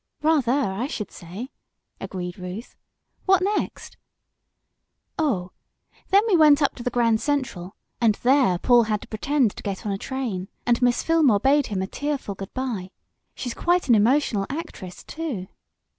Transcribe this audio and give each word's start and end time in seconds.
"Rather, 0.23 0.51
I 0.51 0.87
should 0.87 1.11
say," 1.11 1.51
agreed 1.99 2.39
Ruth. 2.39 2.75
"What 3.27 3.43
next?" 3.43 3.97
"Oh, 5.19 5.51
then 6.09 6.23
we 6.25 6.35
went 6.35 6.59
up 6.59 6.73
to 6.77 6.81
the 6.81 6.89
Grand 6.89 7.21
Central, 7.21 7.75
and 8.01 8.15
there 8.23 8.57
Paul 8.57 8.85
had 8.85 9.03
to 9.03 9.07
pretend 9.07 9.51
to 9.55 9.61
get 9.61 9.85
on 9.85 9.91
a 9.91 9.99
train, 9.99 10.47
and 10.65 10.81
Miss 10.81 11.03
Fillmore 11.03 11.39
bade 11.39 11.67
him 11.67 11.83
a 11.83 11.87
tearful 11.87 12.33
good 12.33 12.51
bye. 12.55 12.89
She's 13.35 13.53
quite 13.53 13.89
an 13.89 13.93
emotional 13.93 14.47
actress, 14.49 15.03
too. 15.03 15.45